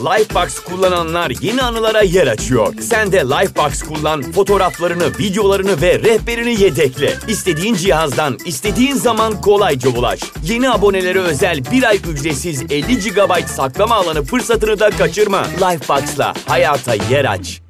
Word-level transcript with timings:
Lifebox 0.00 0.58
kullananlar 0.58 1.32
yeni 1.40 1.62
anılara 1.62 2.02
yer 2.02 2.26
açıyor. 2.26 2.74
Sen 2.80 3.12
de 3.12 3.16
Lifebox 3.20 3.82
kullan, 3.82 4.22
fotoğraflarını, 4.22 5.18
videolarını 5.18 5.82
ve 5.82 5.98
rehberini 5.98 6.62
yedekle. 6.62 7.14
İstediğin 7.28 7.74
cihazdan, 7.74 8.38
istediğin 8.46 8.94
zaman 8.94 9.40
kolayca 9.40 9.90
ulaş. 9.90 10.20
Yeni 10.44 10.70
abonelere 10.70 11.18
özel 11.18 11.64
bir 11.72 11.82
ay 11.82 11.96
ücretsiz 11.96 12.62
50 12.62 12.98
GB 12.98 13.46
saklama 13.46 13.94
alanı 13.94 14.22
fırsatını 14.22 14.80
da 14.80 14.90
kaçırma. 14.90 15.42
Lifebox'la 15.44 16.34
hayata 16.46 16.94
yer 16.94 17.24
aç. 17.24 17.62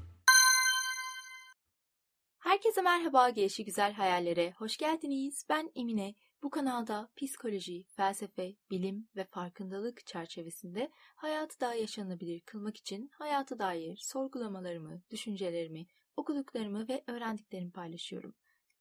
Herkese 2.39 2.83
merhaba 2.83 3.31
gelişi 3.31 3.65
güzel 3.65 3.93
hayallere. 3.93 4.53
Hoş 4.59 4.77
geldiniz. 4.77 5.45
Ben 5.49 5.71
Emine. 5.77 6.15
Bu 6.43 6.51
kanalda 6.51 7.09
psikoloji, 7.17 7.85
felsefe, 7.85 8.55
bilim 8.71 9.09
ve 9.17 9.25
farkındalık 9.25 10.07
çerçevesinde 10.07 10.91
hayatı 11.17 11.61
daha 11.61 11.75
yaşanabilir 11.75 12.41
kılmak 12.41 12.77
için 12.77 13.11
hayata 13.13 13.59
dair 13.59 13.97
sorgulamalarımı, 13.97 15.03
düşüncelerimi, 15.11 15.87
okuduklarımı 16.17 16.89
ve 16.89 17.05
öğrendiklerimi 17.07 17.73
paylaşıyorum. 17.73 18.35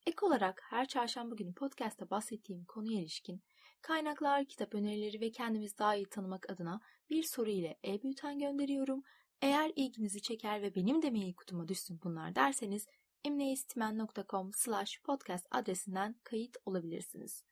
Ek 0.07 0.25
olarak 0.25 0.61
her 0.69 0.87
çarşamba 0.87 1.35
günü 1.35 1.53
podcast'ta 1.53 2.09
bahsettiğim 2.09 2.65
konuya 2.65 2.99
ilişkin 2.99 3.43
kaynaklar, 3.81 4.45
kitap 4.45 4.75
önerileri 4.75 5.21
ve 5.21 5.31
kendimizi 5.31 5.77
daha 5.77 5.95
iyi 5.95 6.09
tanımak 6.09 6.49
adına 6.49 6.81
bir 7.09 7.23
soru 7.23 7.49
ile 7.49 7.79
e-bülten 7.87 8.39
gönderiyorum. 8.39 9.03
Eğer 9.41 9.71
ilginizi 9.75 10.21
çeker 10.21 10.61
ve 10.61 10.75
benim 10.75 11.01
de 11.01 11.11
mail 11.11 11.33
kutuma 11.33 11.67
düşsün 11.67 11.99
bunlar 12.03 12.35
derseniz 12.35 12.87
emniyestimen.com 13.23 14.51
slash 14.53 15.01
podcast 15.03 15.47
adresinden 15.51 16.15
kayıt 16.23 16.57
olabilirsiniz. 16.65 17.48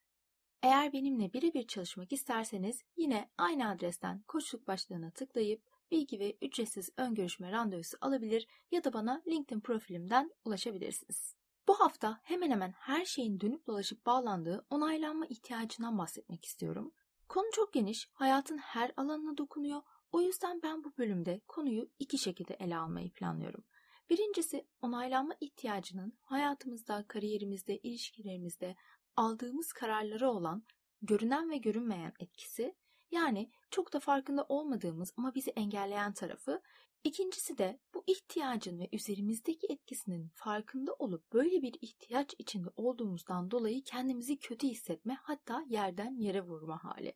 Eğer 0.61 0.93
benimle 0.93 1.33
birebir 1.33 1.67
çalışmak 1.67 2.13
isterseniz 2.13 2.83
yine 2.97 3.29
aynı 3.37 3.69
adresten 3.69 4.23
koçluk 4.27 4.67
başlığına 4.67 5.11
tıklayıp 5.11 5.61
bilgi 5.91 6.19
ve 6.19 6.37
ücretsiz 6.41 6.89
ön 6.97 7.15
görüşme 7.15 7.51
randevusu 7.51 7.97
alabilir 8.01 8.47
ya 8.71 8.83
da 8.83 8.93
bana 8.93 9.21
LinkedIn 9.27 9.59
profilimden 9.59 10.31
ulaşabilirsiniz. 10.45 11.35
Bu 11.67 11.79
hafta 11.79 12.19
hemen 12.23 12.51
hemen 12.51 12.71
her 12.71 13.05
şeyin 13.05 13.39
dönüp 13.39 13.67
dolaşıp 13.67 14.05
bağlandığı 14.05 14.65
onaylanma 14.69 15.25
ihtiyacından 15.25 15.97
bahsetmek 15.97 16.45
istiyorum. 16.45 16.91
Konu 17.29 17.51
çok 17.51 17.73
geniş, 17.73 18.09
hayatın 18.13 18.57
her 18.57 18.91
alanına 18.97 19.37
dokunuyor. 19.37 19.81
O 20.11 20.21
yüzden 20.21 20.61
ben 20.63 20.83
bu 20.83 20.97
bölümde 20.97 21.41
konuyu 21.47 21.89
iki 21.99 22.17
şekilde 22.17 22.53
ele 22.53 22.77
almayı 22.77 23.11
planlıyorum. 23.11 23.63
Birincisi 24.09 24.67
onaylanma 24.81 25.35
ihtiyacının 25.41 26.13
hayatımızda, 26.23 27.05
kariyerimizde, 27.07 27.77
ilişkilerimizde 27.77 28.75
aldığımız 29.17 29.73
kararlara 29.73 30.31
olan 30.31 30.63
görünen 31.01 31.49
ve 31.49 31.57
görünmeyen 31.57 32.13
etkisi 32.19 32.75
yani 33.11 33.51
çok 33.71 33.93
da 33.93 33.99
farkında 33.99 34.43
olmadığımız 34.43 35.13
ama 35.17 35.35
bizi 35.35 35.51
engelleyen 35.51 36.13
tarafı. 36.13 36.61
İkincisi 37.03 37.57
de 37.57 37.79
bu 37.93 38.03
ihtiyacın 38.07 38.79
ve 38.79 38.89
üzerimizdeki 38.91 39.67
etkisinin 39.69 40.31
farkında 40.33 40.93
olup 40.93 41.33
böyle 41.33 41.61
bir 41.61 41.75
ihtiyaç 41.81 42.35
içinde 42.37 42.69
olduğumuzdan 42.75 43.51
dolayı 43.51 43.83
kendimizi 43.83 44.39
kötü 44.39 44.67
hissetme 44.67 45.17
hatta 45.21 45.65
yerden 45.67 46.15
yere 46.15 46.41
vurma 46.41 46.83
hali. 46.83 47.13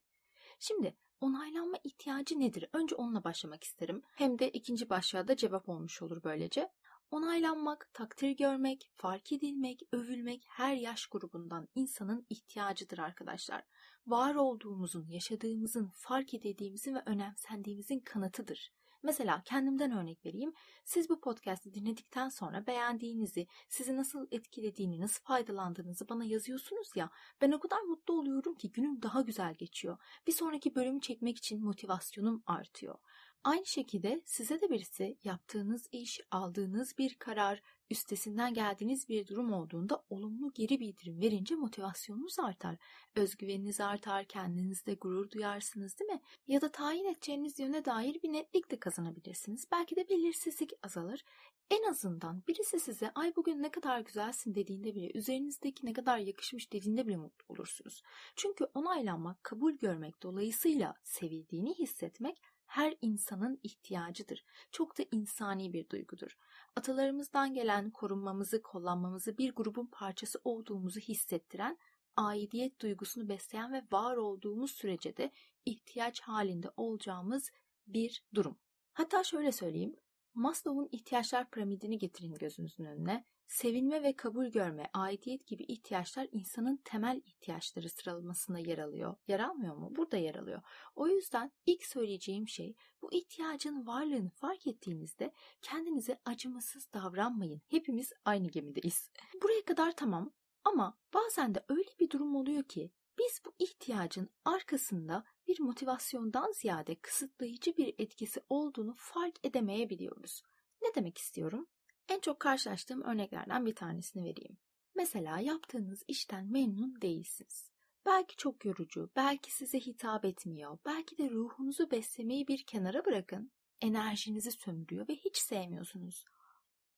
Şimdi 0.60 0.96
onaylanma 1.22 1.78
ihtiyacı 1.84 2.40
nedir? 2.40 2.70
Önce 2.74 2.96
onunla 2.96 3.24
başlamak 3.24 3.64
isterim. 3.64 4.02
Hem 4.16 4.40
de 4.40 4.50
ikinci 4.50 4.90
başlığa 4.90 5.28
da 5.28 5.36
cevap 5.36 5.70
olmuş 5.70 6.02
olur 6.02 6.24
böylece. 6.24 6.70
Onaylanmak, 7.12 7.90
takdir 7.94 8.30
görmek, 8.30 8.92
fark 8.96 9.32
edilmek, 9.32 9.82
övülmek 9.92 10.44
her 10.48 10.76
yaş 10.76 11.06
grubundan 11.06 11.68
insanın 11.76 12.26
ihtiyacıdır 12.30 12.98
arkadaşlar. 12.98 13.64
Var 14.08 14.36
olduğumuzun, 14.36 15.08
yaşadığımızın, 15.08 15.92
fark 15.96 16.34
edildiğimizin 16.34 16.96
ve 16.96 17.02
önemsendiğimizin 17.06 18.00
kanıtıdır. 18.00 18.74
Mesela 19.04 19.42
kendimden 19.46 19.92
örnek 19.92 20.26
vereyim. 20.26 20.54
Siz 20.86 21.10
bu 21.10 21.22
podcast'i 21.22 21.74
dinledikten 21.74 22.30
sonra 22.30 22.68
beğendiğinizi, 22.68 23.48
sizi 23.70 23.96
nasıl 23.96 24.28
etkilediğini, 24.32 25.02
nasıl 25.02 25.24
faydalandığınızı 25.24 26.10
bana 26.10 26.26
yazıyorsunuz 26.26 26.88
ya. 26.96 27.10
Ben 27.42 27.52
o 27.52 27.60
kadar 27.60 27.82
mutlu 27.82 28.14
oluyorum 28.14 28.56
ki 28.56 28.72
günüm 28.72 29.02
daha 29.02 29.22
güzel 29.22 29.54
geçiyor. 29.54 29.98
Bir 30.28 30.32
sonraki 30.32 30.76
bölümü 30.76 31.02
çekmek 31.02 31.38
için 31.38 31.64
motivasyonum 31.64 32.44
artıyor. 32.46 32.96
Aynı 33.44 33.66
şekilde 33.66 34.22
size 34.26 34.62
de 34.62 34.70
birisi 34.70 35.18
yaptığınız 35.24 35.88
iş, 35.92 36.22
aldığınız 36.32 36.98
bir 36.98 37.16
karar, 37.16 37.62
üstesinden 37.90 38.54
geldiğiniz 38.54 39.10
bir 39.10 39.28
durum 39.28 39.54
olduğunda 39.54 40.04
olumlu 40.10 40.52
geri 40.54 40.80
bildirim 40.80 41.22
verince 41.22 41.56
motivasyonunuz 41.56 42.40
artar. 42.40 42.78
Özgüveniniz 43.16 43.82
artar, 43.82 44.26
kendinizde 44.26 44.94
gurur 44.94 45.32
duyarsınız 45.32 46.00
değil 46.00 46.12
mi? 46.12 46.22
Ya 46.48 46.62
da 46.62 46.72
tayin 46.72 47.06
edeceğiniz 47.06 47.60
yöne 47.60 47.86
dair 47.86 48.22
bir 48.24 48.34
netlik 48.34 48.72
de 48.72 48.80
kazanabilirsiniz. 48.80 49.68
Belki 49.72 49.96
de 49.96 50.10
belirsizlik 50.10 50.72
azalır. 50.84 51.24
En 51.72 51.90
azından 51.90 52.44
birisi 52.48 52.80
size 52.80 53.12
ay 53.16 53.36
bugün 53.36 53.64
ne 53.64 53.72
kadar 53.72 54.00
güzelsin 54.00 54.56
dediğinde 54.56 54.96
bile 54.96 55.12
üzerinizdeki 55.14 55.86
ne 55.86 55.94
kadar 55.94 56.18
yakışmış 56.18 56.74
dediğinde 56.74 57.08
bile 57.08 57.18
mutlu 57.18 57.46
olursunuz. 57.50 58.02
Çünkü 58.36 58.68
onaylanmak, 58.74 59.44
kabul 59.44 59.74
görmek 59.74 60.24
dolayısıyla 60.24 60.94
sevildiğini 61.04 61.74
hissetmek 61.74 62.42
her 62.72 62.96
insanın 63.02 63.60
ihtiyacıdır. 63.64 64.46
Çok 64.72 64.98
da 64.98 65.04
insani 65.12 65.74
bir 65.74 65.90
duygudur. 65.90 66.38
Atalarımızdan 66.76 67.54
gelen 67.54 67.90
korunmamızı, 67.92 68.62
kollanmamızı, 68.62 69.38
bir 69.38 69.56
grubun 69.56 69.86
parçası 69.86 70.42
olduğumuzu 70.44 71.00
hissettiren, 71.00 71.78
aidiyet 72.16 72.82
duygusunu 72.82 73.30
besleyen 73.30 73.74
ve 73.74 73.84
var 73.92 74.18
olduğumuz 74.18 74.72
sürece 74.72 75.18
de 75.18 75.32
ihtiyaç 75.66 76.22
halinde 76.22 76.72
olacağımız 76.78 77.52
bir 77.88 78.24
durum. 78.34 78.58
Hatta 78.94 79.24
şöyle 79.24 79.52
söyleyeyim, 79.52 79.96
Maslow'un 80.34 80.90
ihtiyaçlar 80.92 81.50
piramidini 81.50 81.98
getirin 81.98 82.34
gözünüzün 82.34 82.86
önüne. 82.86 83.26
Sevinme 83.52 84.04
ve 84.04 84.16
kabul 84.16 84.46
görme, 84.46 84.90
aidiyet 84.94 85.48
gibi 85.48 85.64
ihtiyaçlar 85.64 86.28
insanın 86.32 86.78
temel 86.84 87.22
ihtiyaçları 87.26 87.90
sıralamasında 87.90 88.60
yer 88.60 88.78
alıyor. 88.78 89.16
Yer 89.28 89.40
almıyor 89.40 89.76
mu? 89.76 89.96
Burada 89.96 90.18
yer 90.18 90.36
alıyor. 90.36 90.62
O 90.96 91.08
yüzden 91.08 91.52
ilk 91.66 91.86
söyleyeceğim 91.86 92.48
şey 92.48 92.76
bu 93.02 93.14
ihtiyacın 93.14 93.88
varlığını 93.88 94.30
fark 94.30 94.68
ettiğinizde 94.68 95.34
kendinize 95.62 96.20
acımasız 96.26 96.94
davranmayın. 96.94 97.62
Hepimiz 97.68 98.14
aynı 98.26 98.48
gemideyiz. 98.48 99.10
Buraya 99.44 99.66
kadar 99.66 99.96
tamam 99.96 100.34
ama 100.64 100.98
bazen 101.14 101.56
de 101.56 101.66
öyle 101.70 101.90
bir 102.00 102.10
durum 102.10 102.36
oluyor 102.36 102.64
ki 102.64 102.92
biz 103.20 103.42
bu 103.46 103.54
ihtiyacın 103.60 104.30
arkasında 104.46 105.24
bir 105.48 105.60
motivasyondan 105.60 106.52
ziyade 106.52 106.96
kısıtlayıcı 106.96 107.78
bir 107.78 107.96
etkisi 107.98 108.42
olduğunu 108.50 108.94
fark 108.98 109.46
edemeyebiliyoruz. 109.46 110.42
Ne 110.82 110.96
demek 110.96 111.18
istiyorum? 111.18 111.68
En 112.10 112.20
çok 112.20 112.40
karşılaştığım 112.40 113.02
örneklerden 113.02 113.66
bir 113.66 113.76
tanesini 113.76 114.24
vereyim. 114.24 114.58
Mesela 114.96 115.40
yaptığınız 115.40 116.04
işten 116.08 116.52
memnun 116.52 117.02
değilsiniz. 117.02 117.72
Belki 118.06 118.36
çok 118.36 118.66
yorucu, 118.66 119.10
belki 119.16 119.54
size 119.54 119.80
hitap 119.80 120.26
etmiyor, 120.26 120.78
belki 120.86 121.18
de 121.18 121.30
ruhunuzu 121.30 121.92
beslemeyi 121.92 122.48
bir 122.48 122.64
kenara 122.64 123.06
bırakın, 123.06 123.52
enerjinizi 123.82 124.52
sömürüyor 124.52 125.08
ve 125.08 125.16
hiç 125.16 125.38
sevmiyorsunuz. 125.38 126.26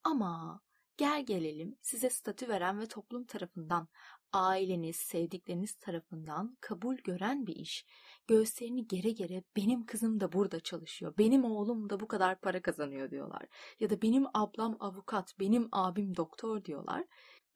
Ama 0.03 0.61
gel 0.97 1.25
gelelim 1.25 1.77
size 1.81 2.09
statü 2.09 2.47
veren 2.47 2.79
ve 2.79 2.85
toplum 2.85 3.25
tarafından, 3.25 3.87
aileniz, 4.33 4.95
sevdikleriniz 4.95 5.75
tarafından 5.75 6.57
kabul 6.61 6.95
gören 6.95 7.47
bir 7.47 7.55
iş. 7.55 7.85
Göğüslerini 8.27 8.87
gere 8.87 9.11
gere 9.11 9.43
benim 9.55 9.85
kızım 9.85 10.19
da 10.19 10.31
burada 10.31 10.59
çalışıyor, 10.59 11.13
benim 11.17 11.45
oğlum 11.45 11.89
da 11.89 11.99
bu 11.99 12.07
kadar 12.07 12.41
para 12.41 12.61
kazanıyor 12.61 13.11
diyorlar. 13.11 13.43
Ya 13.79 13.89
da 13.89 14.01
benim 14.01 14.25
ablam 14.33 14.77
avukat, 14.79 15.39
benim 15.39 15.69
abim 15.71 16.15
doktor 16.15 16.65
diyorlar. 16.65 17.03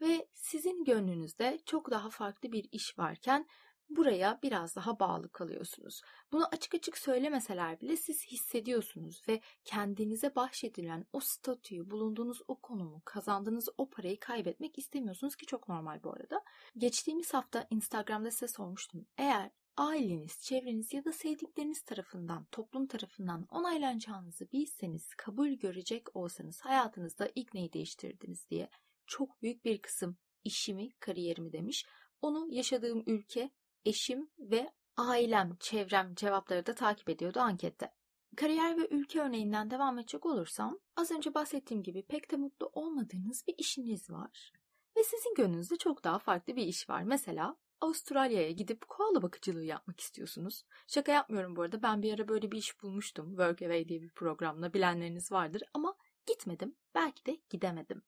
Ve 0.01 0.27
sizin 0.33 0.83
gönlünüzde 0.83 1.59
çok 1.65 1.91
daha 1.91 2.09
farklı 2.09 2.51
bir 2.51 2.69
iş 2.71 2.99
varken 2.99 3.47
buraya 3.89 4.39
biraz 4.43 4.75
daha 4.75 4.99
bağlı 4.99 5.29
kalıyorsunuz. 5.29 6.01
Bunu 6.31 6.47
açık 6.51 6.75
açık 6.75 6.97
söylemeseler 6.97 7.81
bile 7.81 7.97
siz 7.97 8.25
hissediyorsunuz 8.25 9.21
ve 9.27 9.41
kendinize 9.63 10.35
bahşedilen 10.35 11.05
o 11.13 11.19
statüyü, 11.19 11.91
bulunduğunuz 11.91 12.41
o 12.47 12.55
konumu, 12.61 13.01
kazandığınız 13.05 13.69
o 13.77 13.89
parayı 13.89 14.19
kaybetmek 14.19 14.77
istemiyorsunuz 14.77 15.35
ki 15.35 15.45
çok 15.45 15.69
normal 15.69 16.03
bu 16.03 16.13
arada. 16.13 16.43
Geçtiğimiz 16.77 17.33
hafta 17.33 17.67
Instagram'da 17.69 18.31
size 18.31 18.47
sormuştum. 18.47 19.05
Eğer 19.17 19.51
aileniz, 19.77 20.41
çevreniz 20.41 20.93
ya 20.93 21.05
da 21.05 21.11
sevdikleriniz 21.11 21.81
tarafından, 21.81 22.45
toplum 22.51 22.87
tarafından 22.87 23.45
onaylanacağınızı 23.49 24.51
bilseniz, 24.51 25.15
kabul 25.17 25.49
görecek 25.49 26.15
olsanız 26.15 26.61
hayatınızda 26.61 27.31
ilk 27.35 27.53
neyi 27.53 27.73
değiştirdiniz 27.73 28.49
diye 28.49 28.69
çok 29.07 29.41
büyük 29.41 29.65
bir 29.65 29.81
kısım 29.81 30.17
işimi, 30.43 30.91
kariyerimi 30.99 31.51
demiş. 31.51 31.85
Onu 32.21 32.47
yaşadığım 32.49 33.03
ülke, 33.07 33.51
eşim 33.85 34.29
ve 34.39 34.71
ailem, 34.97 35.57
çevrem 35.59 36.15
cevapları 36.15 36.65
da 36.65 36.75
takip 36.75 37.09
ediyordu 37.09 37.39
ankette. 37.39 37.93
Kariyer 38.35 38.77
ve 38.77 38.87
ülke 38.91 39.21
örneğinden 39.21 39.71
devam 39.71 39.99
edecek 39.99 40.25
olursam, 40.25 40.79
az 40.95 41.11
önce 41.11 41.33
bahsettiğim 41.33 41.83
gibi 41.83 42.03
pek 42.03 42.31
de 42.31 42.35
mutlu 42.35 42.69
olmadığınız 42.73 43.43
bir 43.47 43.55
işiniz 43.57 44.09
var. 44.09 44.51
Ve 44.97 45.03
sizin 45.03 45.33
gönlünüzde 45.35 45.75
çok 45.75 46.03
daha 46.03 46.19
farklı 46.19 46.55
bir 46.55 46.65
iş 46.65 46.89
var. 46.89 47.03
Mesela 47.03 47.57
Avustralya'ya 47.81 48.51
gidip 48.51 48.87
koala 48.87 49.21
bakıcılığı 49.21 49.63
yapmak 49.63 49.99
istiyorsunuz. 49.99 50.63
Şaka 50.87 51.11
yapmıyorum 51.11 51.55
bu 51.55 51.61
arada. 51.61 51.83
Ben 51.83 52.01
bir 52.01 52.13
ara 52.13 52.27
böyle 52.27 52.51
bir 52.51 52.57
iş 52.57 52.81
bulmuştum. 52.81 53.29
Workaway 53.29 53.89
diye 53.89 54.01
bir 54.01 54.09
programla 54.09 54.73
bilenleriniz 54.73 55.31
vardır 55.31 55.63
ama 55.73 55.95
gitmedim. 56.25 56.75
Belki 56.95 57.25
de 57.25 57.41
gidemedim. 57.49 58.01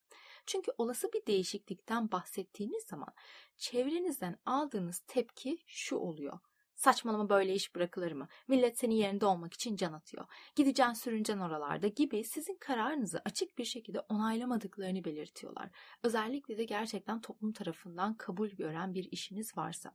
Çünkü 0.50 0.72
olası 0.78 1.14
bir 1.14 1.26
değişiklikten 1.26 2.12
bahsettiğiniz 2.12 2.84
zaman 2.84 3.14
çevrenizden 3.58 4.38
aldığınız 4.46 5.00
tepki 5.00 5.58
şu 5.68 5.96
oluyor. 5.96 6.40
Saçmalama 6.76 7.30
böyle 7.30 7.54
iş 7.54 7.76
bırakılır 7.76 8.12
mı? 8.12 8.28
Millet 8.48 8.78
senin 8.78 8.96
yerinde 8.96 9.26
olmak 9.26 9.54
için 9.54 9.76
can 9.76 9.94
atıyor. 9.94 10.26
Gideceksin 10.56 10.94
sürüncen 10.94 11.40
oralarda 11.40 11.88
gibi 11.88 12.24
sizin 12.24 12.56
kararınızı 12.56 13.22
açık 13.26 13.58
bir 13.58 13.66
şekilde 13.66 14.00
onaylamadıklarını 14.00 15.04
belirtiyorlar. 15.04 15.70
Özellikle 16.04 16.58
de 16.58 16.64
gerçekten 16.64 17.22
toplum 17.22 17.54
tarafından 17.54 18.14
kabul 18.14 18.50
gören 18.50 18.94
bir 18.94 19.12
işiniz 19.12 19.58
varsa. 19.58 19.92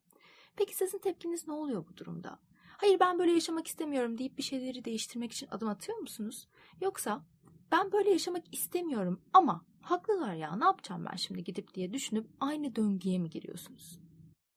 Peki 0.56 0.76
sizin 0.76 0.98
tepkiniz 0.98 1.48
ne 1.48 1.54
oluyor 1.54 1.86
bu 1.88 1.96
durumda? 1.96 2.38
Hayır 2.78 3.00
ben 3.00 3.18
böyle 3.18 3.32
yaşamak 3.32 3.66
istemiyorum 3.66 4.18
deyip 4.18 4.38
bir 4.38 4.42
şeyleri 4.42 4.84
değiştirmek 4.84 5.32
için 5.32 5.48
adım 5.50 5.68
atıyor 5.68 5.98
musunuz? 5.98 6.48
Yoksa 6.80 7.24
ben 7.72 7.92
böyle 7.92 8.10
yaşamak 8.10 8.54
istemiyorum 8.54 9.20
ama 9.32 9.64
haklılar 9.84 10.34
ya 10.34 10.56
ne 10.56 10.64
yapacağım 10.64 11.06
ben 11.12 11.16
şimdi 11.16 11.44
gidip 11.44 11.74
diye 11.74 11.92
düşünüp 11.92 12.26
aynı 12.40 12.76
döngüye 12.76 13.18
mi 13.18 13.30
giriyorsunuz? 13.30 13.98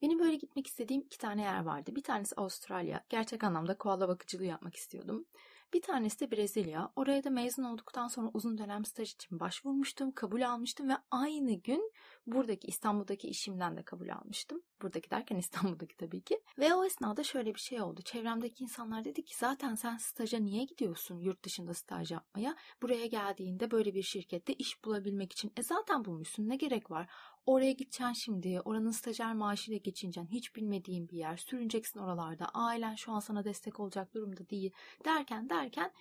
Benim 0.02 0.20
böyle 0.20 0.36
gitmek 0.36 0.68
istediğim 0.68 1.02
iki 1.02 1.18
tane 1.18 1.42
yer 1.42 1.64
vardı. 1.64 1.96
Bir 1.96 2.04
tanesi 2.04 2.36
Avustralya. 2.36 3.06
Gerçek 3.10 3.44
anlamda 3.44 3.78
koala 3.78 4.08
bakıcılığı 4.08 4.46
yapmak 4.46 4.76
istiyordum. 4.76 5.26
Bir 5.74 5.82
tanesi 5.82 6.20
de 6.20 6.32
Brezilya. 6.32 6.92
Oraya 6.96 7.24
da 7.24 7.30
mezun 7.30 7.64
olduktan 7.64 8.08
sonra 8.08 8.30
uzun 8.34 8.58
dönem 8.58 8.86
staj 8.86 9.14
için 9.14 9.40
başvurmuştum, 9.40 10.12
kabul 10.12 10.42
almıştım 10.42 10.90
ve 10.90 10.94
aynı 11.12 11.54
gün 11.54 11.92
buradaki 12.28 12.68
İstanbul'daki 12.68 13.28
işimden 13.28 13.78
de 13.78 13.84
kabul 13.84 14.10
almıştım. 14.10 14.62
Buradaki 14.82 15.12
derken 15.12 15.36
İstanbul'daki 15.38 15.98
tabii 15.98 16.22
ki. 16.22 16.40
Ve 16.60 16.74
o 16.74 16.86
esnada 16.86 17.24
şöyle 17.24 17.56
bir 17.56 17.60
şey 17.60 17.82
oldu. 17.82 18.02
Çevremdeki 18.02 18.64
insanlar 18.64 19.06
dedi 19.06 19.26
ki 19.26 19.38
zaten 19.38 19.76
sen 19.76 19.98
staja 19.98 20.38
niye 20.40 20.64
gidiyorsun 20.64 21.20
yurt 21.20 21.44
dışında 21.44 21.74
staj 21.74 22.12
yapmaya? 22.12 22.56
Buraya 22.82 23.06
geldiğinde 23.06 23.72
böyle 23.72 23.94
bir 23.94 24.04
şirkette 24.04 24.54
iş 24.54 24.84
bulabilmek 24.84 25.34
için. 25.34 25.54
E 25.58 25.64
zaten 25.64 26.06
bulmuşsun 26.06 26.50
ne 26.50 26.56
gerek 26.56 26.92
var? 26.92 27.10
Oraya 27.46 27.72
gideceksin 27.72 28.14
şimdi, 28.14 28.62
oranın 28.62 28.92
stajyer 28.92 29.34
maaşıyla 29.34 29.78
geçineceksin, 29.78 30.32
hiç 30.32 30.56
bilmediğin 30.56 31.10
bir 31.10 31.18
yer, 31.18 31.38
sürüneceksin 31.38 32.00
oralarda, 32.00 32.50
ailen 32.54 32.96
şu 32.96 33.12
an 33.12 33.20
sana 33.20 33.44
destek 33.44 33.80
olacak 33.80 34.14
durumda 34.14 34.50
değil 34.50 34.72
derken 35.06 35.50
derken 35.50 35.92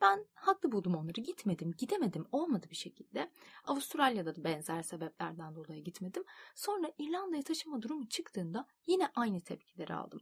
ben 0.00 0.26
haklı 0.34 0.72
buldum 0.72 0.94
onları. 0.94 1.20
Gitmedim, 1.20 1.74
gidemedim. 1.78 2.26
Olmadı 2.32 2.66
bir 2.70 2.76
şekilde. 2.76 3.30
Avustralya'da 3.64 4.36
da 4.36 4.44
benzer 4.44 4.82
sebeplerden 4.82 5.54
dolayı 5.54 5.84
gitmedim. 5.84 6.24
Sonra 6.54 6.92
İrlanda'ya 6.98 7.42
taşıma 7.42 7.82
durumu 7.82 8.08
çıktığında 8.08 8.66
yine 8.86 9.08
aynı 9.14 9.40
tepkileri 9.40 9.94
aldım. 9.94 10.20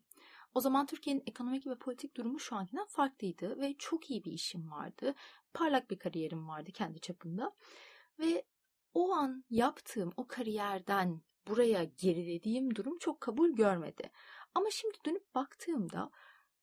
O 0.54 0.60
zaman 0.60 0.86
Türkiye'nin 0.86 1.22
ekonomik 1.26 1.66
ve 1.66 1.74
politik 1.74 2.16
durumu 2.16 2.40
şu 2.40 2.56
ankinden 2.56 2.86
farklıydı 2.86 3.60
ve 3.60 3.74
çok 3.78 4.10
iyi 4.10 4.24
bir 4.24 4.32
işim 4.32 4.70
vardı. 4.70 5.14
Parlak 5.54 5.90
bir 5.90 5.98
kariyerim 5.98 6.48
vardı 6.48 6.72
kendi 6.72 7.00
çapında. 7.00 7.52
Ve 8.18 8.44
o 8.94 9.12
an 9.12 9.44
yaptığım 9.50 10.12
o 10.16 10.26
kariyerden 10.26 11.20
buraya 11.48 11.84
gerilediğim 11.84 12.74
durum 12.74 12.98
çok 12.98 13.20
kabul 13.20 13.50
görmedi. 13.50 14.10
Ama 14.54 14.70
şimdi 14.70 14.98
dönüp 15.06 15.34
baktığımda 15.34 16.10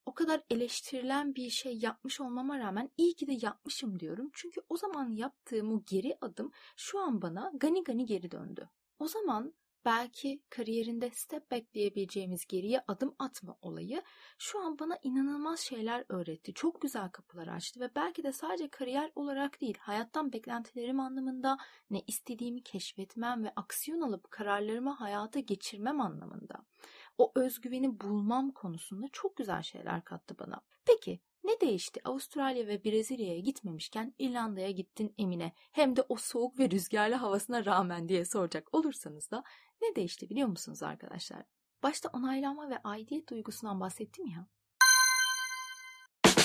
o 0.09 0.13
kadar 0.13 0.41
eleştirilen 0.50 1.35
bir 1.35 1.50
şey 1.50 1.77
yapmış 1.77 2.21
olmama 2.21 2.59
rağmen 2.59 2.89
iyi 2.97 3.13
ki 3.13 3.27
de 3.27 3.38
yapmışım 3.41 4.00
diyorum. 4.00 4.29
Çünkü 4.33 4.61
o 4.69 4.77
zaman 4.77 5.09
yaptığım 5.09 5.73
o 5.73 5.83
geri 5.85 6.17
adım 6.21 6.51
şu 6.77 7.00
an 7.00 7.21
bana 7.21 7.51
gani 7.53 7.83
gani 7.83 8.06
geri 8.06 8.31
döndü. 8.31 8.69
O 9.00 9.07
zaman 9.07 9.53
belki 9.85 10.44
kariyerinde 10.50 11.09
step 11.13 11.51
back 11.51 11.73
diyebileceğimiz 11.73 12.45
geriye 12.47 12.83
adım 12.88 13.15
atma 13.19 13.57
olayı 13.61 14.01
şu 14.38 14.59
an 14.59 14.79
bana 14.79 14.97
inanılmaz 15.03 15.59
şeyler 15.59 16.06
öğretti. 16.09 16.53
Çok 16.53 16.81
güzel 16.81 17.09
kapılar 17.09 17.47
açtı 17.47 17.79
ve 17.79 17.89
belki 17.95 18.23
de 18.23 18.31
sadece 18.31 18.69
kariyer 18.69 19.11
olarak 19.15 19.61
değil, 19.61 19.77
hayattan 19.79 20.33
beklentilerim 20.33 21.00
anlamında 21.00 21.57
ne 21.89 22.01
istediğimi 22.07 22.63
keşfetmem 22.63 23.44
ve 23.44 23.53
aksiyon 23.56 24.01
alıp 24.01 24.31
kararlarımı 24.31 24.91
hayata 24.91 25.39
geçirmem 25.39 26.01
anlamında. 26.01 26.65
O 27.19 27.31
özgüveni 27.36 28.00
bulmam 28.01 28.51
konusunda 28.51 29.07
çok 29.12 29.38
güzel 29.38 29.62
şeyler 29.62 30.04
kattı 30.04 30.39
bana. 30.39 30.62
Peki 30.86 31.19
ne 31.44 31.62
değişti? 31.62 32.01
Avustralya 32.04 32.68
ve 32.68 32.83
Brezilya'ya 32.83 33.39
gitmemişken 33.39 34.13
İrlanda'ya 34.19 34.71
gittin 34.71 35.13
Emine. 35.18 35.54
Hem 35.71 35.95
de 35.95 36.01
o 36.10 36.16
soğuk 36.16 36.60
ve 36.60 36.69
rüzgarlı 36.71 37.16
havasına 37.16 37.66
rağmen 37.66 38.10
diye 38.10 38.25
soracak 38.25 38.74
olursanız 38.74 39.31
da 39.31 39.44
ne 39.81 39.95
değişti 39.95 40.30
biliyor 40.30 40.48
musunuz 40.48 40.83
arkadaşlar? 40.83 41.44
Başta 41.83 42.10
onaylanma 42.13 42.69
ve 42.69 42.77
aidiyet 42.83 43.30
duygusundan 43.30 43.80
bahsettim 43.80 44.25
ya. 44.25 44.48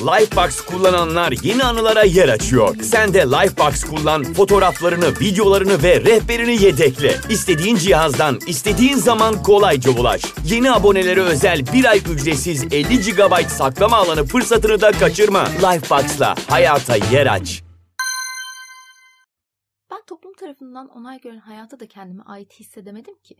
Lifebox 0.00 0.61
kullananlar 0.61 1.35
yeni 1.43 1.64
anılara 1.64 2.02
yer 2.02 2.29
açıyor. 2.29 2.76
Sen 2.82 3.14
de 3.14 3.19
Lifebox 3.19 3.85
kullan, 3.85 4.25
fotoğraflarını, 4.25 5.20
videolarını 5.20 5.82
ve 5.82 6.00
rehberini 6.00 6.62
yedekle. 6.62 7.17
İstediğin 7.29 7.76
cihazdan, 7.76 8.38
istediğin 8.46 8.96
zaman 8.96 9.43
kolayca 9.43 9.91
ulaş. 9.91 10.23
Yeni 10.44 10.73
abonelere 10.73 11.20
özel 11.20 11.67
bir 11.73 11.85
ay 11.85 11.99
ücretsiz 11.99 12.64
50 12.64 13.00
GB 13.00 13.49
saklama 13.49 13.96
alanı 13.96 14.25
fırsatını 14.25 14.81
da 14.81 14.93
kaçırma. 14.93 15.44
Lifebox'la 15.44 16.35
hayata 16.49 16.97
yer 16.97 17.26
aç. 17.26 17.62
Ben 19.90 20.02
toplum 20.06 20.32
tarafından 20.35 20.88
onay 20.88 21.20
gören 21.20 21.38
hayata 21.38 21.81
da 21.81 21.87
kendime 21.87 22.23
ait 22.23 22.52
hissedemedim 22.52 23.14
ki. 23.14 23.37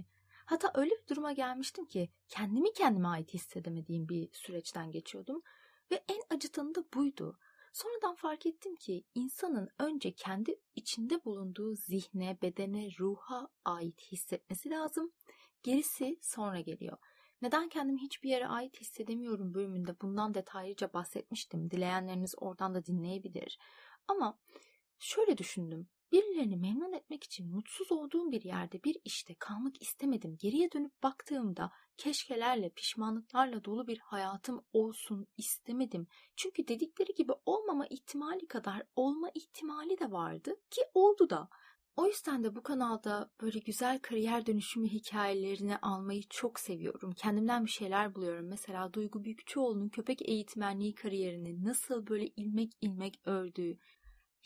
Hatta 0.47 0.71
öyle 0.75 0.91
bir 0.91 1.09
duruma 1.15 1.33
gelmiştim 1.33 1.85
ki 1.85 2.09
kendimi 2.29 2.73
kendime 2.73 3.09
ait 3.09 3.35
hissedemediğim 3.35 4.09
bir 4.09 4.29
süreçten 4.33 4.91
geçiyordum. 4.91 5.43
Ve 5.91 6.05
en 6.09 6.37
acıtanı 6.37 6.75
da 6.75 6.85
buydu. 6.95 7.39
Sonradan 7.73 8.15
fark 8.15 8.47
ettim 8.47 8.77
ki 8.77 9.05
insanın 9.15 9.69
önce 9.79 10.13
kendi 10.13 10.61
içinde 10.75 11.25
bulunduğu 11.25 11.75
zihne, 11.75 12.39
bedene, 12.43 12.89
ruha 12.99 13.49
ait 13.65 14.01
hissetmesi 14.01 14.71
lazım. 14.71 15.13
Gerisi 15.63 16.19
sonra 16.23 16.61
geliyor. 16.61 16.99
Neden 17.43 17.69
kendimi 17.69 18.03
hiçbir 18.03 18.31
yere 18.31 18.47
ait 18.47 18.81
hissedemiyorum 18.81 19.55
bölümünde 19.55 20.01
bundan 20.01 20.35
detaylıca 20.35 20.93
bahsetmiştim. 20.93 21.71
Dileyenleriniz 21.71 22.35
oradan 22.39 22.75
da 22.75 22.85
dinleyebilir. 22.85 23.59
Ama 24.09 24.39
şöyle 24.99 25.39
düşündüm. 25.39 25.89
Birilerini 26.15 26.57
memnun 26.57 26.93
etmek 26.93 27.25
için 27.25 27.51
mutsuz 27.55 27.93
olduğum 27.93 28.33
bir 28.33 28.43
yerde 28.43 28.85
bir 28.85 28.97
işte 29.05 29.35
kalmak 29.39 29.83
istemedim. 29.83 30.37
Geriye 30.41 30.73
dönüp 30.73 31.03
baktığımda 31.03 31.71
keşkelerle, 31.97 32.71
pişmanlıklarla 32.71 33.65
dolu 33.65 33.87
bir 33.87 33.99
hayatım 33.99 34.65
olsun 34.73 35.27
istemedim. 35.37 36.07
Çünkü 36.37 36.69
dedikleri 36.69 37.15
gibi 37.15 37.33
olmama 37.47 37.87
ihtimali 37.87 38.47
kadar 38.47 38.83
olma 38.97 39.31
ihtimali 39.35 39.99
de 39.99 40.11
vardı 40.11 40.57
ki 40.71 40.81
oldu 40.95 41.31
da. 41.31 41.49
O 41.97 42.07
yüzden 42.07 42.45
de 42.45 42.57
bu 42.57 42.63
kanalda 42.63 43.31
böyle 43.41 43.59
güzel 43.59 43.99
kariyer 43.99 44.47
dönüşümü 44.47 44.89
hikayelerini 44.89 45.77
almayı 45.77 46.23
çok 46.31 46.61
seviyorum. 46.61 47.13
Kendimden 47.13 47.65
bir 47.65 47.71
şeyler 47.71 48.15
buluyorum. 48.15 48.49
Mesela 48.49 48.93
Duygu 48.93 49.25
Büyükçüoğlu'nun 49.25 49.89
köpek 49.89 50.29
eğitmenliği 50.29 50.95
kariyerini 50.95 51.65
nasıl 51.65 52.07
böyle 52.07 52.27
ilmek 52.27 52.73
ilmek 52.81 53.21
ördüğü, 53.25 53.79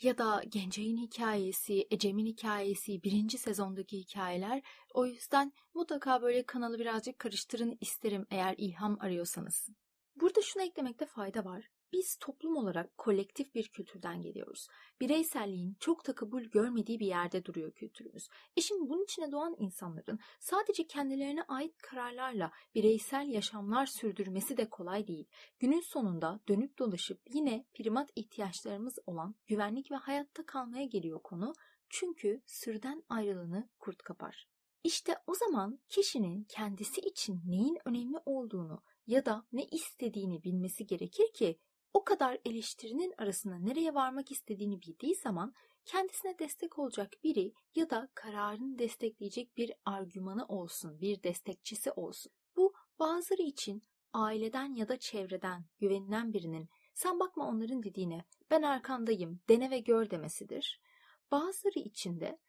ya 0.01 0.17
da 0.17 0.43
Gencay'ın 0.49 0.97
hikayesi, 0.97 1.87
Ecem'in 1.91 2.25
hikayesi, 2.25 3.03
birinci 3.03 3.37
sezondaki 3.37 3.97
hikayeler. 3.97 4.61
O 4.93 5.05
yüzden 5.05 5.53
mutlaka 5.73 6.21
böyle 6.21 6.45
kanalı 6.45 6.79
birazcık 6.79 7.19
karıştırın 7.19 7.77
isterim 7.81 8.25
eğer 8.31 8.55
ilham 8.57 8.97
arıyorsanız. 8.99 9.69
Burada 10.15 10.41
şunu 10.41 10.63
eklemekte 10.63 11.05
fayda 11.05 11.45
var. 11.45 11.69
Biz 11.93 12.17
toplum 12.19 12.57
olarak 12.57 12.97
kolektif 12.97 13.55
bir 13.55 13.67
kültürden 13.67 14.21
geliyoruz. 14.21 14.67
Bireyselliğin 15.01 15.77
çok 15.79 16.07
da 16.07 16.15
kabul 16.15 16.43
görmediği 16.43 16.99
bir 16.99 17.05
yerde 17.05 17.45
duruyor 17.45 17.71
kültürümüz. 17.71 18.27
E 18.57 18.61
şimdi 18.61 18.89
bunun 18.89 19.03
içine 19.03 19.31
doğan 19.31 19.55
insanların 19.59 20.19
sadece 20.39 20.87
kendilerine 20.87 21.43
ait 21.43 21.77
kararlarla 21.77 22.51
bireysel 22.75 23.27
yaşamlar 23.27 23.85
sürdürmesi 23.85 24.57
de 24.57 24.69
kolay 24.69 25.07
değil. 25.07 25.27
Günün 25.59 25.81
sonunda 25.81 26.39
dönüp 26.47 26.77
dolaşıp 26.77 27.21
yine 27.33 27.65
primat 27.73 28.09
ihtiyaçlarımız 28.15 28.99
olan 29.05 29.35
güvenlik 29.47 29.91
ve 29.91 29.95
hayatta 29.95 30.45
kalmaya 30.45 30.85
geliyor 30.85 31.21
konu. 31.23 31.53
Çünkü 31.89 32.41
sürden 32.45 33.03
ayrılığını 33.09 33.69
kurt 33.79 34.03
kapar. 34.03 34.47
İşte 34.83 35.15
o 35.27 35.33
zaman 35.35 35.79
kişinin 35.89 36.43
kendisi 36.43 37.01
için 37.01 37.41
neyin 37.45 37.77
önemli 37.85 38.17
olduğunu 38.25 38.81
ya 39.07 39.25
da 39.25 39.45
ne 39.51 39.65
istediğini 39.65 40.43
bilmesi 40.43 40.87
gerekir 40.87 41.33
ki 41.33 41.59
o 41.93 42.03
kadar 42.03 42.37
eleştirinin 42.45 43.13
arasında 43.17 43.55
nereye 43.55 43.93
varmak 43.93 44.31
istediğini 44.31 44.81
bildiği 44.81 45.15
zaman 45.15 45.53
kendisine 45.85 46.39
destek 46.39 46.79
olacak 46.79 47.13
biri 47.23 47.53
ya 47.75 47.89
da 47.89 48.09
kararını 48.15 48.79
destekleyecek 48.79 49.57
bir 49.57 49.73
argümanı 49.85 50.45
olsun, 50.45 51.01
bir 51.01 51.23
destekçisi 51.23 51.91
olsun. 51.91 52.31
Bu 52.55 52.73
bazıları 52.99 53.41
için 53.41 53.83
aileden 54.13 54.75
ya 54.75 54.87
da 54.87 54.99
çevreden 54.99 55.65
güvenilen 55.79 56.33
birinin 56.33 56.69
sen 56.93 57.19
bakma 57.19 57.47
onların 57.47 57.83
dediğine 57.83 58.25
ben 58.51 58.61
arkandayım 58.61 59.39
dene 59.49 59.69
ve 59.69 59.79
gör 59.79 60.09
demesidir. 60.09 60.81
Bazıları 61.31 61.79
için 61.79 62.19
de 62.19 62.39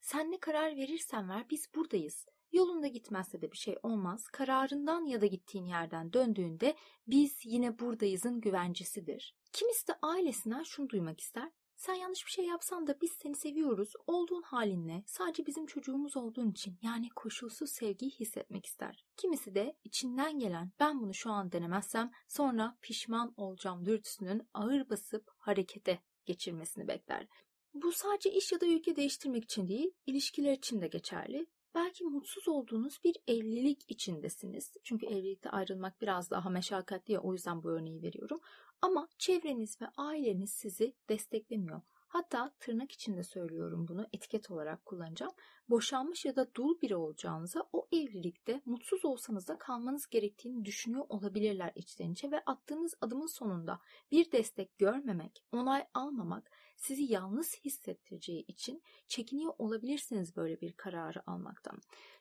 sen 0.00 0.30
ne 0.30 0.40
karar 0.40 0.76
verirsen 0.76 1.28
ver 1.28 1.46
biz 1.50 1.74
buradayız 1.74 2.26
Yolunda 2.56 2.86
gitmezse 2.86 3.42
de 3.42 3.52
bir 3.52 3.56
şey 3.56 3.76
olmaz. 3.82 4.28
Kararından 4.28 5.04
ya 5.04 5.20
da 5.20 5.26
gittiğin 5.26 5.64
yerden 5.64 6.12
döndüğünde 6.12 6.76
biz 7.06 7.38
yine 7.44 7.78
buradayızın 7.78 8.40
güvencesidir. 8.40 9.34
Kimisi 9.52 9.88
de 9.88 9.92
ailesinden 10.02 10.62
şunu 10.62 10.88
duymak 10.88 11.20
ister. 11.20 11.50
Sen 11.76 11.94
yanlış 11.94 12.26
bir 12.26 12.30
şey 12.30 12.44
yapsan 12.44 12.86
da 12.86 13.00
biz 13.00 13.12
seni 13.22 13.36
seviyoruz. 13.36 13.92
Olduğun 14.06 14.42
halinle 14.42 15.02
sadece 15.06 15.46
bizim 15.46 15.66
çocuğumuz 15.66 16.16
olduğun 16.16 16.50
için 16.50 16.78
yani 16.82 17.08
koşulsuz 17.08 17.70
sevgiyi 17.70 18.10
hissetmek 18.10 18.66
ister. 18.66 19.06
Kimisi 19.16 19.54
de 19.54 19.76
içinden 19.84 20.38
gelen 20.38 20.72
ben 20.80 21.00
bunu 21.00 21.14
şu 21.14 21.30
an 21.30 21.52
denemezsem 21.52 22.10
sonra 22.28 22.78
pişman 22.82 23.34
olacağım 23.36 23.86
dürtüsünün 23.86 24.48
ağır 24.54 24.90
basıp 24.90 25.30
harekete 25.36 26.00
geçirmesini 26.26 26.88
bekler. 26.88 27.26
Bu 27.74 27.92
sadece 27.92 28.32
iş 28.32 28.52
ya 28.52 28.60
da 28.60 28.66
ülke 28.66 28.96
değiştirmek 28.96 29.44
için 29.44 29.68
değil, 29.68 29.90
ilişkiler 30.06 30.52
için 30.52 30.80
de 30.80 30.88
geçerli. 30.88 31.46
Belki 31.76 32.04
mutsuz 32.04 32.48
olduğunuz 32.48 32.98
bir 33.04 33.16
evlilik 33.28 33.84
içindesiniz. 33.88 34.72
Çünkü 34.84 35.06
evlilikte 35.06 35.50
ayrılmak 35.50 36.00
biraz 36.00 36.30
daha 36.30 36.50
meşakkatli 36.50 37.12
ya 37.14 37.20
o 37.20 37.32
yüzden 37.32 37.62
bu 37.62 37.70
örneği 37.70 38.02
veriyorum. 38.02 38.40
Ama 38.82 39.08
çevreniz 39.18 39.80
ve 39.80 39.86
aileniz 39.96 40.50
sizi 40.50 40.94
desteklemiyor. 41.08 41.80
Hatta 42.08 42.50
tırnak 42.60 42.92
içinde 42.92 43.22
söylüyorum 43.22 43.88
bunu 43.88 44.06
etiket 44.12 44.50
olarak 44.50 44.84
kullanacağım. 44.84 45.32
Boşanmış 45.68 46.24
ya 46.24 46.36
da 46.36 46.54
dul 46.54 46.80
biri 46.80 46.96
olacağınıza 46.96 47.68
o 47.72 47.88
evlilikte 47.92 48.62
mutsuz 48.64 49.04
olsanız 49.04 49.48
da 49.48 49.58
kalmanız 49.58 50.06
gerektiğini 50.06 50.64
düşünüyor 50.64 51.04
olabilirler 51.08 51.72
içten 51.74 52.10
içe 52.10 52.30
ve 52.30 52.40
attığınız 52.46 52.94
adımın 53.00 53.26
sonunda 53.26 53.80
bir 54.10 54.32
destek 54.32 54.78
görmemek, 54.78 55.44
onay 55.52 55.86
almamak 55.94 56.50
sizi 56.76 57.12
yalnız 57.12 57.56
hissettireceği 57.64 58.46
için 58.46 58.82
çekiniyor 59.08 59.54
olabilirsiniz 59.58 60.36
böyle 60.36 60.60
bir 60.60 60.72
kararı 60.72 61.30
almaktan. 61.30 61.78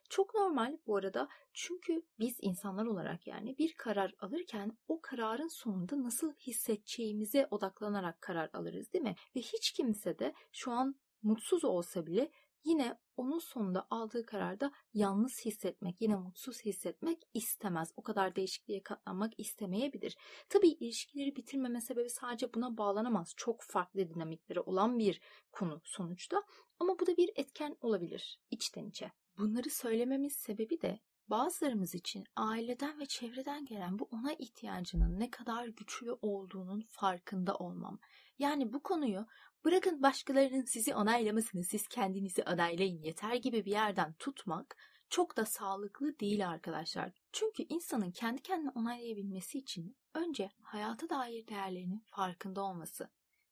Çok 0.10 0.36
normal 0.36 0.78
bu 0.88 0.96
arada 0.96 1.30
çünkü 1.54 2.06
biz 2.20 2.38
insanlar 2.42 2.86
olarak 2.86 3.28
yani 3.28 3.58
bir 3.58 3.74
karar 3.74 4.14
alırken 4.20 4.78
o 4.88 5.02
kararın 5.02 5.48
sonunda 5.48 6.04
nasıl 6.04 6.34
hissedeceğimize 6.34 7.48
odaklanarak 7.52 8.22
karar 8.22 8.50
alırız 8.54 8.94
değil 8.94 9.04
mi? 9.04 9.16
Ve 9.36 9.40
hiç 9.40 9.72
kimse 9.72 10.20
de 10.20 10.34
şu 10.52 10.72
an 10.72 10.96
mutsuz 11.24 11.66
olsa 11.66 12.06
bile 12.06 12.32
yine 12.64 12.98
onun 13.18 13.40
sonunda 13.40 13.88
aldığı 13.90 14.26
kararda 14.26 14.72
yalnız 14.94 15.46
hissetmek, 15.46 16.02
yine 16.02 16.16
mutsuz 16.16 16.66
hissetmek 16.66 17.24
istemez. 17.34 17.94
O 17.96 18.04
kadar 18.04 18.36
değişikliğe 18.36 18.84
katlanmak 18.84 19.40
istemeyebilir. 19.40 20.18
Tabii 20.50 20.70
ilişkileri 20.70 21.36
bitirmeme 21.36 21.82
sebebi 21.82 22.10
sadece 22.10 22.54
buna 22.54 22.78
bağlanamaz. 22.78 23.34
Çok 23.38 23.62
farklı 23.62 24.10
dinamikleri 24.10 24.60
olan 24.60 25.00
bir 25.00 25.22
konu 25.52 25.82
sonuçta. 25.84 26.44
Ama 26.80 27.00
bu 27.00 27.08
da 27.08 27.18
bir 27.18 27.30
etken 27.36 27.76
olabilir 27.82 28.40
içten 28.52 28.86
içe. 28.86 29.12
Bunları 29.38 29.70
söylememin 29.70 30.30
sebebi 30.30 30.82
de 30.82 31.00
bazılarımız 31.28 31.96
için 31.96 32.24
aileden 32.36 33.00
ve 33.00 33.06
çevreden 33.06 33.66
gelen 33.66 34.00
bu 34.00 34.08
ona 34.12 34.34
ihtiyacının 34.34 35.20
ne 35.20 35.32
kadar 35.32 35.68
güçlü 35.68 36.12
olduğunun 36.12 36.86
farkında 36.90 37.56
olmam. 37.56 38.00
Yani 38.40 38.74
bu 38.74 38.84
konuyu 38.84 39.26
bırakın 39.66 40.02
başkalarının 40.02 40.66
sizi 40.66 40.96
onaylamasını 40.96 41.64
siz 41.64 41.88
kendinizi 41.88 42.44
adaylayın 42.44 43.02
yeter 43.02 43.36
gibi 43.36 43.66
bir 43.66 43.72
yerden 43.72 44.14
tutmak 44.14 44.78
çok 45.10 45.38
da 45.38 45.46
sağlıklı 45.46 46.20
değil 46.20 46.50
arkadaşlar. 46.50 47.12
Çünkü 47.32 47.64
insanın 47.64 48.12
kendi 48.12 48.42
kendini 48.42 48.70
onaylayabilmesi 48.70 49.58
için 49.58 49.98
önce 50.14 50.52
hayata 50.62 51.10
dair 51.10 51.48
değerlerinin 51.48 52.04
farkında 52.06 52.64
olması, 52.64 53.10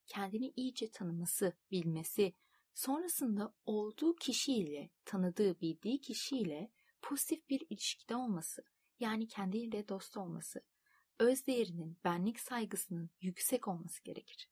kendini 0.07 0.53
iyice 0.55 0.91
tanıması, 0.91 1.53
bilmesi, 1.71 2.33
sonrasında 2.73 3.55
olduğu 3.65 4.15
kişiyle, 4.15 4.89
tanıdığı, 5.05 5.61
bildiği 5.61 6.01
kişiyle 6.01 6.71
pozitif 7.01 7.49
bir 7.49 7.65
ilişkide 7.69 8.15
olması, 8.15 8.63
yani 8.99 9.27
kendiyle 9.27 9.87
dost 9.87 10.17
olması, 10.17 10.61
öz 11.19 11.47
değerinin, 11.47 11.97
benlik 12.03 12.39
saygısının 12.39 13.09
yüksek 13.21 13.67
olması 13.67 14.03
gerekir. 14.03 14.49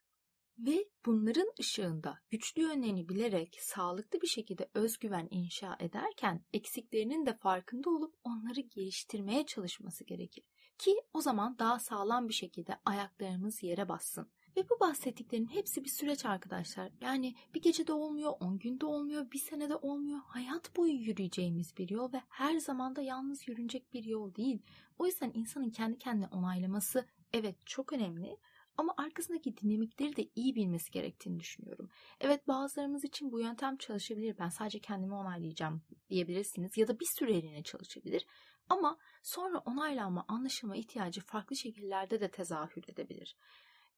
Ve 0.57 0.89
bunların 1.05 1.51
ışığında 1.59 2.19
güçlü 2.29 2.61
yönlerini 2.61 3.09
bilerek 3.09 3.57
sağlıklı 3.61 4.21
bir 4.21 4.27
şekilde 4.27 4.69
özgüven 4.73 5.27
inşa 5.31 5.77
ederken 5.79 6.45
eksiklerinin 6.53 7.25
de 7.25 7.37
farkında 7.37 7.89
olup 7.89 8.15
onları 8.23 8.61
geliştirmeye 8.61 9.45
çalışması 9.45 10.03
gerekir. 10.03 10.43
Ki 10.77 10.95
o 11.13 11.21
zaman 11.21 11.59
daha 11.59 11.79
sağlam 11.79 12.29
bir 12.29 12.33
şekilde 12.33 12.79
ayaklarımız 12.85 13.63
yere 13.63 13.89
bassın. 13.89 14.31
Ve 14.57 14.69
bu 14.69 14.79
bahsettiklerin 14.79 15.45
hepsi 15.45 15.83
bir 15.83 15.89
süreç 15.89 16.25
arkadaşlar. 16.25 16.91
Yani 17.01 17.35
bir 17.53 17.61
gecede 17.61 17.93
olmuyor, 17.93 18.33
10 18.39 18.59
günde 18.59 18.85
olmuyor, 18.85 19.31
bir 19.31 19.39
senede 19.39 19.75
olmuyor. 19.75 20.19
Hayat 20.27 20.75
boyu 20.75 20.93
yürüyeceğimiz 20.93 21.77
bir 21.77 21.89
yol 21.89 22.13
ve 22.13 22.21
her 22.29 22.57
zaman 22.57 22.95
da 22.95 23.01
yalnız 23.01 23.47
yürünecek 23.47 23.93
bir 23.93 24.03
yol 24.03 24.35
değil. 24.35 24.61
O 24.99 25.05
yüzden 25.05 25.31
insanın 25.33 25.69
kendi 25.69 25.97
kendine 25.97 26.27
onaylaması 26.27 27.05
evet 27.33 27.55
çok 27.65 27.93
önemli. 27.93 28.37
Ama 28.77 28.93
arkasındaki 28.97 29.57
dinamikleri 29.57 30.15
de 30.15 30.29
iyi 30.35 30.55
bilmesi 30.55 30.91
gerektiğini 30.91 31.39
düşünüyorum. 31.39 31.89
Evet 32.19 32.47
bazılarımız 32.47 33.03
için 33.03 33.31
bu 33.31 33.39
yöntem 33.39 33.77
çalışabilir. 33.77 34.35
Ben 34.39 34.49
sadece 34.49 34.79
kendimi 34.79 35.13
onaylayacağım 35.13 35.81
diyebilirsiniz. 36.09 36.77
Ya 36.77 36.87
da 36.87 36.99
bir 36.99 37.07
süreliğine 37.17 37.63
çalışabilir. 37.63 38.25
Ama 38.69 38.97
sonra 39.23 39.57
onaylanma, 39.57 40.25
anlaşılma 40.27 40.75
ihtiyacı 40.75 41.21
farklı 41.21 41.55
şekillerde 41.55 42.21
de 42.21 42.31
tezahür 42.31 42.83
edebilir. 42.87 43.37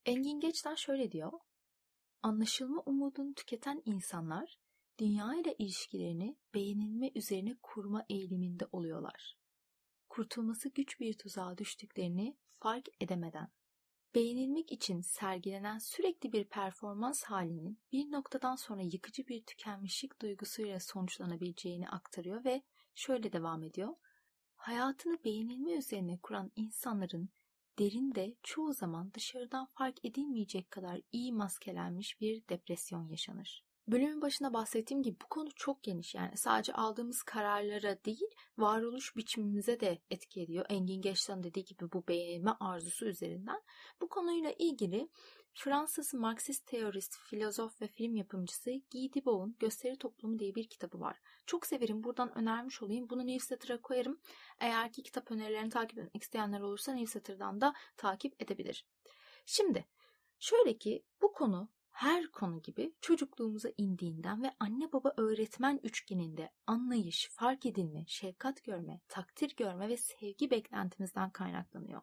Engin 0.06 0.40
Geçten 0.40 0.76
şöyle 0.76 1.12
diyor. 1.12 1.32
Anlaşılma 2.22 2.82
umudunu 2.86 3.34
tüketen 3.34 3.82
insanlar 3.86 4.60
dünya 5.00 5.36
ile 5.36 5.56
ilişkilerini 5.60 6.38
beğenilme 6.54 7.12
üzerine 7.16 7.56
kurma 7.62 8.06
eğiliminde 8.10 8.66
oluyorlar. 8.72 9.38
Kurtulması 10.10 10.70
güç 10.70 11.00
bir 11.00 11.18
tuzağa 11.18 11.58
düştüklerini 11.58 12.38
fark 12.52 12.86
edemeden. 13.02 13.52
Beğenilmek 14.16 14.72
için 14.72 15.02
sergilenen 15.02 15.78
sürekli 15.78 16.32
bir 16.32 16.46
performans 16.46 17.24
halinin 17.24 17.80
bir 17.92 18.12
noktadan 18.12 18.56
sonra 18.56 18.82
yıkıcı 18.82 19.28
bir 19.28 19.46
tükenmişlik 19.46 20.22
duygusuyla 20.22 20.80
sonuçlanabileceğini 20.80 21.90
aktarıyor 21.90 22.46
ve 22.46 22.64
şöyle 22.96 23.34
devam 23.34 23.64
ediyor. 23.64 23.96
Hayatını 24.56 25.24
beğenilme 25.24 25.72
üzerine 25.72 26.20
kuran 26.24 26.52
insanların 26.56 27.30
derinde 27.80 28.36
çoğu 28.44 28.74
zaman 28.74 29.14
dışarıdan 29.14 29.66
fark 29.66 30.06
edilmeyecek 30.06 30.72
kadar 30.72 31.02
iyi 31.12 31.34
maskelenmiş 31.34 32.22
bir 32.22 32.48
depresyon 32.50 33.08
yaşanır. 33.08 33.64
Bölümün 33.88 34.22
başında 34.22 34.54
bahsettiğim 34.54 35.04
gibi 35.04 35.18
bu 35.24 35.30
konu 35.30 35.50
çok 35.56 35.84
geniş 35.84 36.16
yani 36.16 36.38
sadece 36.38 36.74
aldığımız 36.74 37.24
kararlara 37.24 38.04
değil 38.06 38.28
varoluş 38.58 39.16
biçimimize 39.16 39.80
de 39.80 40.02
etki 40.10 40.42
ediyor. 40.42 40.66
Engin 40.70 41.02
Geçtan 41.02 41.44
dediği 41.44 41.66
gibi 41.66 41.92
bu 41.94 42.08
beğenme 42.08 42.52
arzusu 42.60 43.06
üzerinden. 43.06 43.62
Bu 44.02 44.10
konuyla 44.10 44.52
ilgili 44.60 45.10
Fransız 45.56 46.14
Marksist 46.14 46.68
teorist, 46.68 47.18
filozof 47.18 47.82
ve 47.82 47.88
film 47.88 48.16
yapımcısı 48.16 48.72
Guy 48.92 49.14
Debord'un 49.14 49.56
Gösteri 49.60 49.98
Toplumu 49.98 50.40
diye 50.40 50.56
bir 50.56 50.68
kitabı 50.68 51.00
var. 51.00 51.22
Çok 51.46 51.66
severim. 51.66 52.04
Buradan 52.04 52.38
önermiş 52.38 52.82
olayım. 52.82 53.10
Bunu 53.10 53.28
newsletter'a 53.28 53.82
koyarım. 53.82 54.20
Eğer 54.60 54.92
ki 54.92 55.04
kitap 55.04 55.32
önerilerini 55.32 55.70
takip 55.70 56.00
etmek 56.00 56.24
isteyenler 56.24 56.60
olursa 56.60 56.94
newsletter'dan 56.94 57.62
da 57.62 57.74
takip 57.98 58.42
edebilir. 58.42 58.88
Şimdi 59.46 59.86
şöyle 60.40 60.78
ki 60.78 61.04
bu 61.22 61.34
konu 61.34 61.70
her 61.92 62.28
konu 62.28 62.62
gibi 62.62 62.94
çocukluğumuza 63.02 63.70
indiğinden 63.78 64.44
ve 64.44 64.52
anne 64.60 64.92
baba 64.94 65.14
öğretmen 65.18 65.80
üçgeninde 65.84 66.52
anlayış, 66.68 67.30
fark 67.32 67.66
edilme, 67.66 68.06
şefkat 68.08 68.64
görme, 68.64 69.02
takdir 69.08 69.56
görme 69.56 69.90
ve 69.90 69.98
sevgi 69.98 70.52
beklentimizden 70.52 71.30
kaynaklanıyor. 71.30 72.02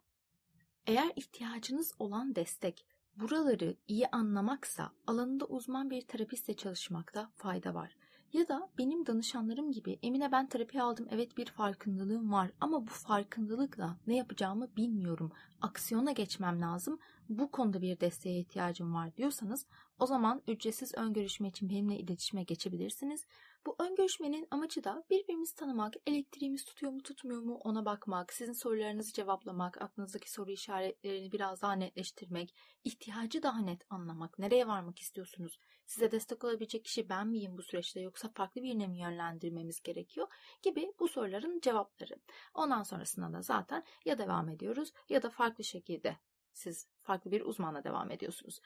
Eğer 0.87 1.13
ihtiyacınız 1.17 1.95
olan 1.99 2.35
destek 2.35 2.87
buraları 3.17 3.77
iyi 3.89 4.09
anlamaksa 4.09 4.93
alanında 5.07 5.47
uzman 5.47 5.91
bir 5.91 6.03
terapistle 6.03 6.55
çalışmakta 6.55 7.31
fayda 7.37 7.75
var. 7.75 7.97
Ya 8.33 8.49
da 8.49 8.71
benim 8.79 9.07
danışanlarım 9.07 9.73
gibi 9.73 9.99
Emine 10.03 10.33
ben 10.33 10.49
terapi 10.49 10.83
aldım 10.83 11.07
evet 11.11 11.37
bir 11.37 11.47
farkındalığım 11.47 12.33
var 12.33 12.51
ama 12.61 12.87
bu 12.87 12.91
farkındalıkla 12.91 13.97
ne 14.07 14.17
yapacağımı 14.17 14.77
bilmiyorum. 14.77 15.33
Aksiyona 15.61 16.13
geçmem 16.13 16.61
lazım. 16.61 16.99
Bu 17.31 17.51
konuda 17.51 17.83
bir 17.83 18.01
desteğe 18.01 18.39
ihtiyacım 18.39 18.95
var 18.95 19.17
diyorsanız 19.17 19.67
o 19.99 20.07
zaman 20.07 20.43
ücretsiz 20.49 20.95
ön 20.95 21.13
görüşme 21.13 21.49
için 21.49 21.69
benimle 21.69 21.97
iletişime 21.97 22.43
geçebilirsiniz. 22.43 23.27
Bu 23.67 23.77
ön 23.79 23.95
görüşmenin 23.95 24.49
amacı 24.51 24.85
da 24.85 25.05
birbirimizi 25.11 25.55
tanımak, 25.55 25.95
elektriğimiz 26.07 26.65
tutuyor 26.65 26.93
mu 26.93 27.03
tutmuyor 27.03 27.43
mu 27.43 27.55
ona 27.65 27.85
bakmak, 27.85 28.33
sizin 28.33 28.53
sorularınızı 28.53 29.13
cevaplamak, 29.13 29.83
aklınızdaki 29.83 30.31
soru 30.31 30.51
işaretlerini 30.51 31.33
biraz 31.33 31.63
daha 31.63 31.73
netleştirmek, 31.73 32.55
ihtiyacı 32.85 33.43
daha 33.43 33.61
net 33.61 33.87
anlamak, 33.91 34.39
nereye 34.39 34.67
varmak 34.67 34.99
istiyorsunuz, 34.99 35.59
size 35.87 36.13
destek 36.13 36.45
olabilecek 36.45 36.85
kişi 36.85 37.09
ben 37.09 37.29
miyim 37.29 37.59
bu 37.59 37.63
süreçte 37.63 38.01
yoksa 38.01 38.29
farklı 38.29 38.63
birine 38.63 38.87
mi 38.87 38.99
yönlendirmemiz 38.99 39.83
gerekiyor 39.83 40.29
gibi 40.63 40.93
bu 41.01 41.09
soruların 41.09 41.61
cevapları. 41.61 42.17
Ondan 42.55 42.83
sonrasında 42.83 43.33
da 43.33 43.43
zaten 43.43 43.85
ya 44.05 44.19
devam 44.19 44.49
ediyoruz 44.49 44.93
ya 45.09 45.23
da 45.23 45.31
farklı 45.31 45.65
şekilde 45.65 46.17
Siz 46.53 46.89
farklı 47.03 47.31
bir 47.31 47.41
uzmanla 47.41 47.85
devam 47.85 48.11
ediyorsunuz. 48.11 48.61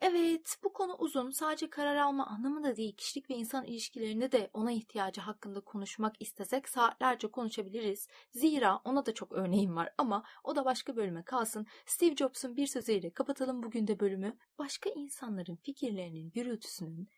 Evet, 0.00 0.56
bu 0.64 0.72
konu 0.72 0.94
uzun. 0.98 1.30
Sadece 1.30 1.70
karar 1.70 1.96
alma 1.96 2.26
anlamında 2.26 2.76
değil, 2.76 2.96
kişilik 2.96 3.30
ve 3.30 3.34
insan 3.34 3.64
ilişkilerinde 3.64 4.32
de 4.32 4.50
ona 4.52 4.72
ihtiyacı 4.72 5.20
hakkında 5.20 5.60
konuşmak 5.60 6.14
istesek 6.20 6.68
saatlerce 6.68 7.30
konuşabiliriz. 7.30 8.08
Zira 8.30 8.80
ona 8.84 9.06
da 9.06 9.14
çok 9.14 9.32
örneğim 9.32 9.76
var 9.76 9.94
ama 9.98 10.24
o 10.44 10.56
da 10.56 10.64
başka 10.64 10.96
bölüme 10.96 11.24
kalsın. 11.24 11.66
Steve 11.86 12.16
Jobs'un 12.16 12.56
bir 12.56 12.66
sözüyle 12.66 13.10
kapatalım 13.10 13.62
bugün 13.62 13.86
de 13.86 14.00
bölümü. 14.00 14.36
Başka 14.58 14.90
insanların 14.90 15.56
fikirlerinin 15.56 16.30
gürültüsünün 16.30 17.08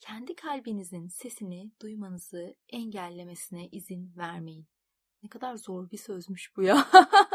kendi 0.00 0.34
kalbinizin 0.34 1.08
sesini 1.08 1.72
duymanızı 1.82 2.54
engellemesine 2.68 3.68
izin 3.68 4.16
vermeyin. 4.16 4.66
Ne 5.22 5.28
kadar 5.28 5.56
zor 5.56 5.90
bir 5.90 5.98
sözmüş 5.98 6.56
bu 6.56 6.62
ya. 6.62 6.88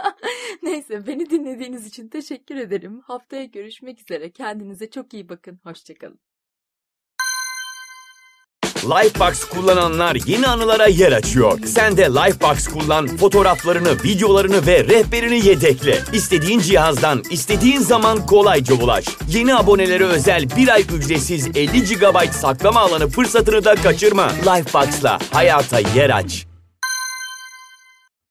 Neyse 0.63 1.07
beni 1.07 1.29
dinlediğiniz 1.29 1.85
için 1.87 2.07
teşekkür 2.07 2.55
ederim. 2.55 2.99
Haftaya 2.99 3.45
görüşmek 3.45 3.99
üzere. 3.99 4.31
Kendinize 4.31 4.89
çok 4.89 5.13
iyi 5.13 5.29
bakın. 5.29 5.59
Hoşçakalın. 5.63 6.19
Lifebox 8.83 9.45
kullananlar 9.45 10.17
yeni 10.25 10.47
anılara 10.47 10.87
yer 10.87 11.11
açıyor. 11.11 11.59
Sen 11.65 11.97
de 11.97 12.03
Lifebox 12.03 12.67
kullan, 12.67 13.07
fotoğraflarını, 13.07 14.03
videolarını 14.03 14.67
ve 14.67 14.83
rehberini 14.83 15.45
yedekle. 15.47 15.99
İstediğin 16.13 16.59
cihazdan, 16.59 17.23
istediğin 17.29 17.79
zaman 17.79 18.25
kolayca 18.25 18.75
ulaş. 18.75 19.05
Yeni 19.29 19.55
abonelere 19.55 20.03
özel 20.03 20.45
bir 20.57 20.67
ay 20.67 20.81
ücretsiz 20.81 21.47
50 21.47 21.83
GB 21.83 22.31
saklama 22.31 22.79
alanı 22.79 23.09
fırsatını 23.09 23.65
da 23.65 23.75
kaçırma. 23.75 24.31
Lifebox'la 24.31 25.19
hayata 25.31 25.79
yer 25.79 26.09
aç. 26.09 26.50